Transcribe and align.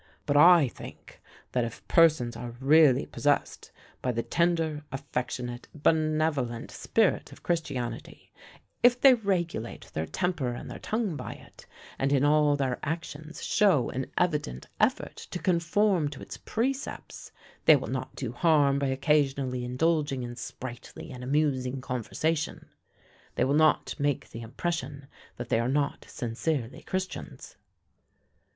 But 0.25 0.35
I 0.35 0.67
think, 0.67 1.21
that 1.51 1.63
if 1.63 1.87
persons 1.87 2.35
are 2.35 2.55
really 2.59 3.05
possessed 3.05 3.71
by 4.01 4.11
the 4.11 4.23
tender, 4.23 4.83
affectionate, 4.91 5.67
benevolent 5.75 6.71
spirit 6.71 7.31
of 7.31 7.43
Christianity 7.43 8.31
if 8.81 8.99
they 8.99 9.13
regulate 9.13 9.91
their 9.93 10.07
temper 10.07 10.53
and 10.53 10.71
their 10.71 10.79
tongue 10.79 11.15
by 11.15 11.33
it, 11.33 11.67
and 11.99 12.11
in 12.11 12.25
all 12.25 12.55
their 12.55 12.79
actions 12.81 13.43
show 13.43 13.91
an 13.91 14.07
evident 14.17 14.65
effort 14.79 15.17
to 15.29 15.37
conform 15.37 16.09
to 16.09 16.19
its 16.23 16.35
precepts, 16.35 17.31
they 17.65 17.75
will 17.75 17.87
not 17.87 18.15
do 18.15 18.31
harm 18.31 18.79
by 18.79 18.87
occasionally 18.87 19.63
indulging 19.63 20.23
in 20.23 20.35
sprightly 20.35 21.11
and 21.11 21.23
amusing 21.23 21.79
conversation 21.79 22.69
they 23.35 23.43
will 23.43 23.53
not 23.53 23.93
make 23.99 24.31
the 24.31 24.41
impression 24.41 25.05
that 25.37 25.49
they 25.49 25.59
are 25.59 25.69
not 25.69 26.07
sincerely 26.09 26.81
Christians." 26.81 27.55